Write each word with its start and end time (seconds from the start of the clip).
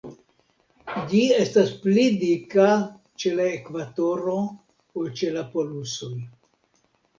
Ĝi 1.11 1.19
estas 1.41 1.69
pli 1.83 2.05
dika 2.23 2.65
ĉe 3.25 3.35
la 3.41 3.47
ekvatoro 3.59 4.35
ol 5.03 5.15
ĉe 5.23 5.33
la 5.39 5.47
polusoj. 5.55 6.13